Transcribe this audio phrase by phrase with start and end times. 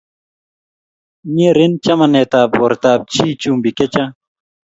[1.35, 4.13] Nyeren chamanet bortab chii chumbik che chang'